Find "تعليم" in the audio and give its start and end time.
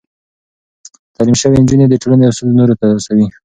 1.15-1.35